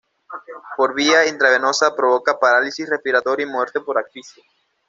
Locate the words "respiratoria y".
2.89-3.49